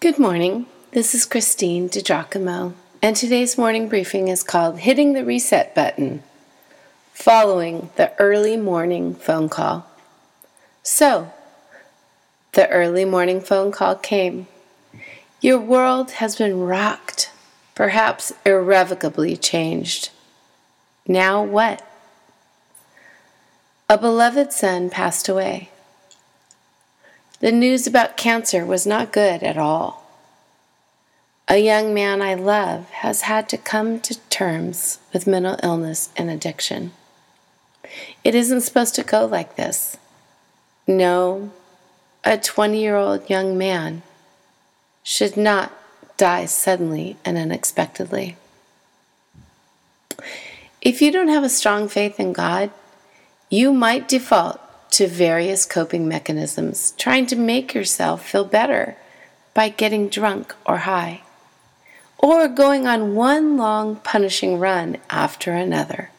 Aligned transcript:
Good 0.00 0.20
morning. 0.20 0.66
This 0.92 1.12
is 1.12 1.26
Christine 1.26 1.88
DiGiacomo, 1.88 2.74
and 3.02 3.16
today's 3.16 3.58
morning 3.58 3.88
briefing 3.88 4.28
is 4.28 4.44
called 4.44 4.78
Hitting 4.78 5.12
the 5.12 5.24
Reset 5.24 5.74
Button 5.74 6.22
Following 7.12 7.90
the 7.96 8.12
Early 8.20 8.56
Morning 8.56 9.16
Phone 9.16 9.48
Call. 9.48 9.90
So, 10.84 11.32
the 12.52 12.68
early 12.68 13.04
morning 13.04 13.40
phone 13.40 13.72
call 13.72 13.96
came. 13.96 14.46
Your 15.40 15.58
world 15.58 16.12
has 16.12 16.36
been 16.36 16.60
rocked, 16.60 17.32
perhaps 17.74 18.32
irrevocably 18.46 19.36
changed. 19.36 20.10
Now 21.08 21.42
what? 21.42 21.84
A 23.88 23.98
beloved 23.98 24.52
son 24.52 24.90
passed 24.90 25.28
away. 25.28 25.70
The 27.40 27.52
news 27.52 27.86
about 27.86 28.16
cancer 28.16 28.66
was 28.66 28.86
not 28.86 29.12
good 29.12 29.42
at 29.44 29.56
all. 29.56 30.04
A 31.46 31.58
young 31.58 31.94
man 31.94 32.20
I 32.20 32.34
love 32.34 32.90
has 32.90 33.22
had 33.22 33.48
to 33.50 33.56
come 33.56 34.00
to 34.00 34.18
terms 34.28 34.98
with 35.12 35.26
mental 35.26 35.56
illness 35.62 36.10
and 36.16 36.30
addiction. 36.30 36.92
It 38.24 38.34
isn't 38.34 38.62
supposed 38.62 38.96
to 38.96 39.04
go 39.04 39.24
like 39.24 39.56
this. 39.56 39.96
No, 40.86 41.52
a 42.24 42.36
20 42.36 42.78
year 42.80 42.96
old 42.96 43.30
young 43.30 43.56
man 43.56 44.02
should 45.02 45.36
not 45.36 45.72
die 46.16 46.44
suddenly 46.44 47.16
and 47.24 47.38
unexpectedly. 47.38 48.36
If 50.82 51.00
you 51.00 51.12
don't 51.12 51.28
have 51.28 51.44
a 51.44 51.48
strong 51.48 51.88
faith 51.88 52.18
in 52.18 52.32
God, 52.32 52.70
you 53.48 53.72
might 53.72 54.08
default 54.08 54.60
to 54.98 55.06
various 55.06 55.64
coping 55.64 56.08
mechanisms, 56.08 56.92
trying 56.98 57.24
to 57.24 57.36
make 57.36 57.72
yourself 57.72 58.28
feel 58.28 58.44
better 58.44 58.96
by 59.54 59.68
getting 59.68 60.08
drunk 60.08 60.52
or 60.66 60.78
high, 60.78 61.22
or 62.18 62.48
going 62.48 62.84
on 62.84 63.14
one 63.14 63.56
long 63.56 63.94
punishing 63.94 64.58
run 64.58 64.96
after 65.08 65.52
another, 65.52 66.10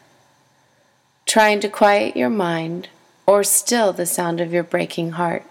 trying 1.26 1.60
to 1.60 1.68
quiet 1.68 2.16
your 2.16 2.30
mind 2.30 2.88
or 3.26 3.44
still 3.44 3.92
the 3.92 4.06
sound 4.06 4.40
of 4.40 4.50
your 4.50 4.62
breaking 4.62 5.10
heart, 5.10 5.44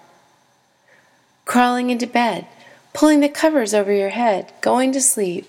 crawling 1.45 1.91
into 1.91 2.07
bed, 2.07 2.47
pulling 2.93 3.19
the 3.19 3.29
covers 3.29 3.75
over 3.75 3.93
your 3.93 4.09
head, 4.09 4.51
going 4.59 4.91
to 4.91 4.99
sleep, 4.99 5.47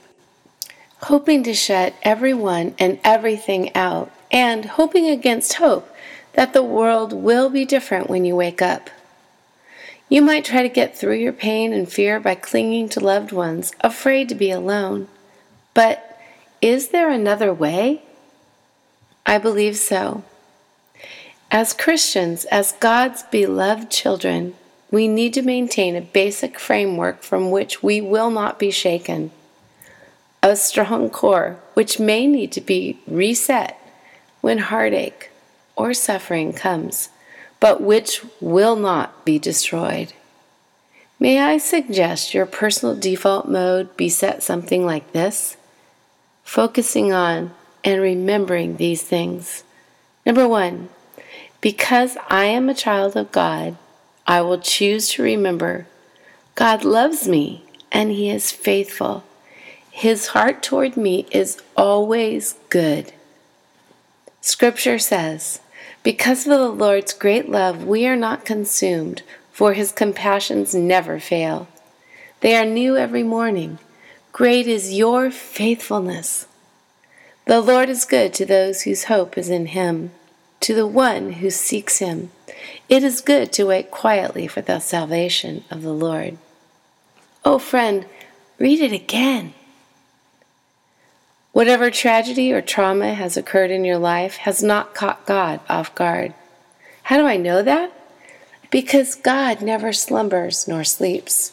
hoping 1.04 1.42
to 1.42 1.54
shut 1.54 1.94
everyone 2.02 2.74
and 2.78 3.00
everything 3.02 3.74
out, 3.74 4.12
and 4.30 4.66
hoping 4.66 5.08
against 5.08 5.54
hope 5.54 5.90
that 6.34 6.52
the 6.52 6.62
world 6.62 7.12
will 7.12 7.50
be 7.50 7.64
different 7.64 8.08
when 8.08 8.24
you 8.24 8.36
wake 8.36 8.62
up. 8.62 8.90
You 10.08 10.22
might 10.22 10.44
try 10.44 10.62
to 10.62 10.68
get 10.68 10.96
through 10.96 11.16
your 11.16 11.32
pain 11.32 11.72
and 11.72 11.90
fear 11.90 12.18
by 12.18 12.34
clinging 12.34 12.88
to 12.90 13.00
loved 13.00 13.30
ones, 13.30 13.72
afraid 13.80 14.28
to 14.28 14.34
be 14.34 14.50
alone. 14.50 15.08
But 15.72 16.18
is 16.60 16.88
there 16.88 17.10
another 17.10 17.54
way? 17.54 18.02
I 19.24 19.38
believe 19.38 19.76
so. 19.76 20.24
As 21.50 21.72
Christians, 21.72 22.44
as 22.46 22.72
God's 22.72 23.22
beloved 23.24 23.90
children, 23.90 24.54
we 24.90 25.06
need 25.06 25.34
to 25.34 25.42
maintain 25.42 25.94
a 25.94 26.00
basic 26.00 26.58
framework 26.58 27.22
from 27.22 27.50
which 27.50 27.82
we 27.82 28.00
will 28.00 28.30
not 28.30 28.58
be 28.58 28.70
shaken. 28.70 29.30
A 30.42 30.56
strong 30.56 31.10
core, 31.10 31.60
which 31.74 32.00
may 32.00 32.26
need 32.26 32.50
to 32.52 32.60
be 32.60 32.98
reset 33.06 33.78
when 34.40 34.58
heartache, 34.58 35.29
or 35.80 35.94
suffering 35.94 36.52
comes, 36.52 37.08
but 37.58 37.80
which 37.80 38.20
will 38.38 38.76
not 38.76 39.24
be 39.24 39.38
destroyed. 39.38 40.12
May 41.18 41.40
I 41.40 41.56
suggest 41.56 42.34
your 42.34 42.44
personal 42.44 42.94
default 42.94 43.48
mode 43.48 43.96
be 43.96 44.10
set 44.10 44.42
something 44.42 44.84
like 44.84 45.12
this? 45.12 45.56
Focusing 46.44 47.14
on 47.14 47.52
and 47.82 48.02
remembering 48.02 48.76
these 48.76 49.02
things. 49.02 49.64
Number 50.26 50.46
one, 50.46 50.90
because 51.62 52.18
I 52.28 52.44
am 52.44 52.68
a 52.68 52.74
child 52.74 53.16
of 53.16 53.32
God, 53.32 53.78
I 54.26 54.42
will 54.42 54.60
choose 54.60 55.08
to 55.12 55.22
remember 55.22 55.86
God 56.56 56.84
loves 56.84 57.26
me 57.26 57.64
and 57.90 58.10
He 58.10 58.28
is 58.28 58.52
faithful. 58.52 59.24
His 59.90 60.28
heart 60.28 60.62
toward 60.62 60.98
me 60.98 61.26
is 61.30 61.62
always 61.74 62.54
good. 62.68 63.14
Scripture 64.42 64.98
says, 64.98 65.60
because 66.02 66.46
of 66.46 66.50
the 66.50 66.68
Lord's 66.68 67.12
great 67.12 67.48
love, 67.48 67.84
we 67.84 68.06
are 68.06 68.16
not 68.16 68.44
consumed, 68.44 69.22
for 69.52 69.74
his 69.74 69.92
compassions 69.92 70.74
never 70.74 71.20
fail. 71.20 71.68
They 72.40 72.56
are 72.56 72.64
new 72.64 72.96
every 72.96 73.22
morning. 73.22 73.78
Great 74.32 74.66
is 74.66 74.94
your 74.94 75.30
faithfulness. 75.30 76.46
The 77.44 77.60
Lord 77.60 77.90
is 77.90 78.04
good 78.04 78.32
to 78.34 78.46
those 78.46 78.82
whose 78.82 79.04
hope 79.04 79.36
is 79.36 79.50
in 79.50 79.66
him, 79.66 80.12
to 80.60 80.74
the 80.74 80.86
one 80.86 81.32
who 81.34 81.50
seeks 81.50 81.98
him. 81.98 82.30
It 82.88 83.02
is 83.02 83.20
good 83.20 83.52
to 83.52 83.66
wait 83.66 83.90
quietly 83.90 84.46
for 84.46 84.62
the 84.62 84.78
salvation 84.78 85.64
of 85.70 85.82
the 85.82 85.92
Lord. 85.92 86.38
Oh, 87.44 87.58
friend, 87.58 88.06
read 88.58 88.80
it 88.80 88.92
again. 88.92 89.54
Whatever 91.52 91.90
tragedy 91.90 92.52
or 92.52 92.62
trauma 92.62 93.14
has 93.14 93.36
occurred 93.36 93.70
in 93.70 93.84
your 93.84 93.98
life 93.98 94.36
has 94.36 94.62
not 94.62 94.94
caught 94.94 95.26
God 95.26 95.60
off 95.68 95.94
guard. 95.94 96.32
How 97.04 97.16
do 97.16 97.26
I 97.26 97.36
know 97.36 97.62
that? 97.62 97.92
Because 98.70 99.16
God 99.16 99.60
never 99.60 99.92
slumbers 99.92 100.68
nor 100.68 100.84
sleeps. 100.84 101.52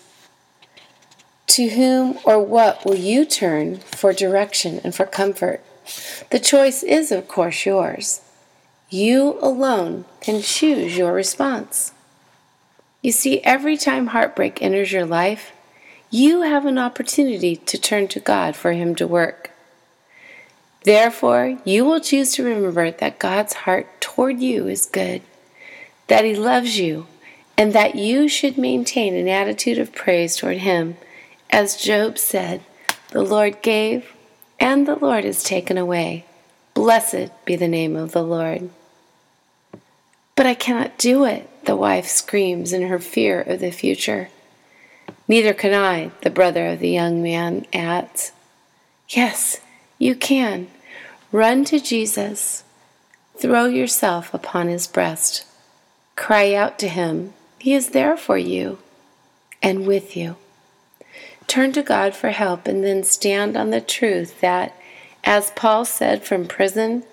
To 1.47 1.69
whom 1.69 2.19
or 2.23 2.39
what 2.43 2.85
will 2.85 2.95
you 2.95 3.25
turn 3.25 3.77
for 3.77 4.13
direction 4.13 4.79
and 4.83 4.93
for 4.93 5.07
comfort? 5.07 5.63
The 6.29 6.39
choice 6.39 6.83
is, 6.83 7.11
of 7.11 7.27
course, 7.27 7.65
yours. 7.65 8.21
You 8.89 9.39
alone 9.41 10.05
can 10.21 10.41
choose 10.41 10.95
your 10.95 11.11
response. 11.11 11.93
You 13.01 13.11
see, 13.11 13.41
every 13.41 13.77
time 13.77 14.07
heartbreak 14.07 14.61
enters 14.61 14.91
your 14.91 15.05
life, 15.05 15.53
you 16.11 16.41
have 16.41 16.65
an 16.65 16.77
opportunity 16.77 17.55
to 17.55 17.77
turn 17.77 18.07
to 18.09 18.19
God 18.19 18.55
for 18.55 18.73
Him 18.73 18.93
to 18.95 19.07
work. 19.07 19.51
Therefore, 20.83 21.57
you 21.65 21.85
will 21.85 21.99
choose 21.99 22.33
to 22.33 22.43
remember 22.43 22.91
that 22.91 23.19
God's 23.19 23.53
heart 23.53 23.87
toward 23.99 24.39
you 24.39 24.67
is 24.67 24.85
good, 24.85 25.21
that 26.07 26.23
He 26.23 26.35
loves 26.35 26.79
you, 26.79 27.07
and 27.57 27.73
that 27.73 27.95
you 27.95 28.27
should 28.27 28.57
maintain 28.57 29.15
an 29.15 29.27
attitude 29.27 29.79
of 29.79 29.93
praise 29.93 30.35
toward 30.37 30.57
Him. 30.57 30.97
As 31.49 31.77
Job 31.77 32.17
said, 32.17 32.61
The 33.11 33.23
Lord 33.23 33.61
gave, 33.61 34.13
and 34.59 34.87
the 34.87 34.95
Lord 34.95 35.23
has 35.23 35.43
taken 35.43 35.77
away. 35.77 36.25
Blessed 36.73 37.31
be 37.45 37.55
the 37.55 37.67
name 37.67 37.95
of 37.95 38.11
the 38.11 38.23
Lord. 38.23 38.69
But 40.35 40.45
I 40.45 40.53
cannot 40.53 40.99
do 40.99 41.25
it, 41.25 41.49
the 41.65 41.75
wife 41.75 42.05
screams 42.05 42.71
in 42.71 42.83
her 42.83 42.99
fear 42.99 43.41
of 43.41 43.59
the 43.59 43.71
future. 43.71 44.29
Neither 45.27 45.53
can 45.53 45.73
I, 45.73 46.11
the 46.21 46.29
brother 46.29 46.67
of 46.67 46.79
the 46.79 46.89
young 46.89 47.23
man 47.23 47.65
adds. 47.73 48.31
Yes, 49.09 49.59
you 49.97 50.15
can. 50.15 50.67
Run 51.31 51.65
to 51.65 51.79
Jesus. 51.79 52.63
Throw 53.37 53.65
yourself 53.65 54.33
upon 54.33 54.67
his 54.67 54.87
breast. 54.87 55.45
Cry 56.15 56.53
out 56.53 56.79
to 56.79 56.87
him. 56.87 57.33
He 57.59 57.73
is 57.73 57.89
there 57.89 58.17
for 58.17 58.37
you 58.37 58.79
and 59.61 59.85
with 59.85 60.15
you. 60.15 60.35
Turn 61.47 61.71
to 61.73 61.81
God 61.81 62.15
for 62.15 62.29
help 62.29 62.67
and 62.67 62.83
then 62.83 63.03
stand 63.03 63.55
on 63.55 63.69
the 63.69 63.81
truth 63.81 64.41
that, 64.41 64.75
as 65.23 65.51
Paul 65.51 65.85
said 65.85 66.23
from 66.23 66.47
prison, 66.47 67.03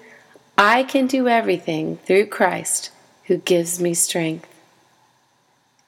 I 0.56 0.82
can 0.82 1.06
do 1.06 1.28
everything 1.28 1.98
through 1.98 2.26
Christ 2.26 2.90
who 3.24 3.38
gives 3.38 3.80
me 3.80 3.94
strength. 3.94 4.48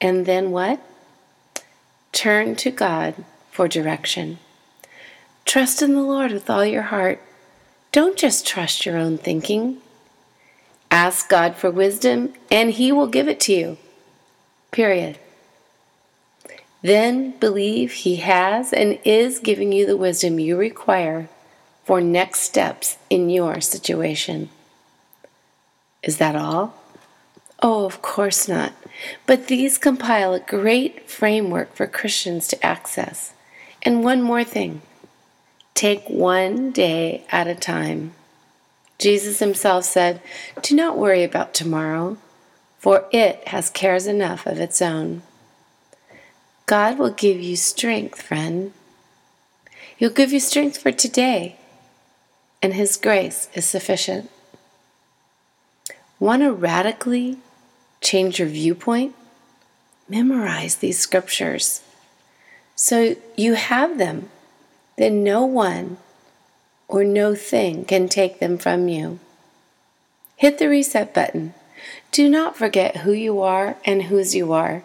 And 0.01 0.27
then 0.27 0.51
what? 0.51 0.81
Turn 2.13 2.57
to 2.57 2.71
God 2.71 3.25
for 3.51 3.69
direction. 3.69 4.39
Trust 5.47 5.81
in 5.81 5.95
the 5.95 6.03
Lord 6.03 6.33
with 6.33 6.51
all 6.51 6.67
your 6.67 6.83
heart 6.83 7.21
don't 7.97 8.19
just 8.19 8.47
trust 8.47 8.85
your 8.85 8.99
own 8.99 9.17
thinking. 9.17 9.79
Ask 10.91 11.31
God 11.31 11.57
for 11.57 11.71
wisdom, 11.71 12.35
and 12.51 12.73
He 12.73 12.93
will 12.93 13.07
give 13.07 13.27
it 13.27 13.41
to 13.41 13.55
you. 13.55 13.79
Period. 14.71 15.19
Then 16.83 17.31
believe 17.39 17.93
He 17.93 18.17
has 18.17 18.71
and 18.75 18.99
is 19.03 19.39
giving 19.39 19.73
you 19.73 19.87
the 19.87 19.97
wisdom 19.97 20.39
you 20.39 20.59
require 20.59 21.31
for 21.85 22.03
next 22.03 22.41
steps 22.41 22.99
in 23.09 23.31
your 23.31 23.63
situation. 23.63 24.51
Is 26.03 26.19
that 26.19 26.37
all? 26.37 26.75
Oh, 27.63 27.87
of 27.87 28.03
course 28.03 28.47
not. 28.47 28.75
But 29.25 29.47
these 29.47 29.79
compile 29.79 30.35
a 30.35 30.41
great 30.41 31.09
framework 31.09 31.75
for 31.75 31.87
Christians 31.87 32.47
to 32.49 32.63
access. 32.63 33.33
And 33.83 34.05
one 34.05 34.21
more 34.21 34.45
thing 34.45 34.83
Take 35.77 36.09
one 36.09 36.73
day 36.73 37.23
at 37.31 37.47
a 37.47 37.55
time. 37.55 38.15
Jesus 38.99 39.41
himself 39.41 39.85
said, 39.85 40.23
Do 40.63 40.75
not 40.75 40.97
worry 40.97 41.23
about 41.23 41.53
tomorrow, 41.53 42.17
for 42.79 43.05
it 43.13 43.47
has 43.49 43.69
cares 43.69 44.07
enough 44.07 44.47
of 44.47 44.59
its 44.59 44.81
own. 44.81 45.21
God 46.65 46.99
will 46.99 47.11
give 47.11 47.39
you 47.39 47.57
strength, 47.57 48.23
friend. 48.23 48.73
He'll 49.97 50.09
give 50.09 50.33
you 50.33 50.41
strength 50.41 50.79
for 50.79 50.93
today, 50.93 51.57
and 52.63 52.73
His 52.73 52.97
grace 52.97 53.51
is 53.53 53.67
sufficient. 53.67 54.31
Want 56.19 56.41
to 56.41 56.53
radically 56.53 57.37
change 58.01 58.39
your 58.39 58.49
viewpoint? 58.49 59.15
Memorize 60.09 60.77
these 60.77 60.99
scriptures 60.99 61.83
so 62.77 63.17
you 63.39 63.55
have 63.55 63.97
them, 63.97 64.29
then 64.97 65.23
no 65.23 65.45
one 65.45 65.99
or 66.89 67.05
no 67.05 67.35
thing 67.35 67.85
can 67.85 68.09
take 68.09 68.39
them 68.39 68.59
from 68.59 68.89
you. 68.89 69.19
Hit 70.37 70.59
the 70.59 70.69
reset 70.69 71.15
button. 71.15 71.55
Do 72.13 72.29
not 72.29 72.57
forget 72.57 72.99
who 72.99 73.13
you 73.13 73.41
are 73.41 73.77
and 73.85 74.05
whose 74.05 74.35
you 74.35 74.53
are. 74.53 74.83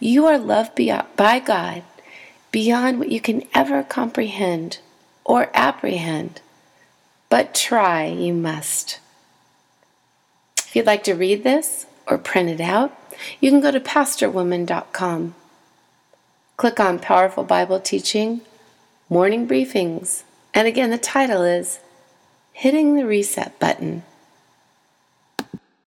You 0.00 0.26
are 0.26 0.38
loved 0.38 0.80
by 1.16 1.38
God 1.38 1.82
beyond 2.50 2.98
what 2.98 3.10
you 3.10 3.20
can 3.20 3.42
ever 3.54 3.82
comprehend 3.82 4.78
or 5.24 5.50
apprehend, 5.54 6.40
but 7.28 7.54
try 7.54 8.06
you 8.06 8.32
must. 8.32 8.98
If 10.58 10.74
you'd 10.74 10.86
like 10.86 11.04
to 11.04 11.14
read 11.14 11.44
this 11.44 11.86
or 12.06 12.18
print 12.18 12.48
it 12.48 12.60
out, 12.60 12.96
you 13.40 13.50
can 13.50 13.60
go 13.60 13.70
to 13.70 13.80
pastorwoman.com. 13.80 15.34
Click 16.56 16.80
on 16.80 16.98
Powerful 16.98 17.44
Bible 17.44 17.78
Teaching, 17.78 18.40
Morning 19.10 19.48
Briefings, 19.48 20.24
and 20.52 20.68
again, 20.68 20.90
the 20.90 20.98
title 20.98 21.42
is 21.42 21.80
Hitting 22.52 22.94
the 22.94 23.06
Reset 23.06 23.58
Button. 23.58 24.02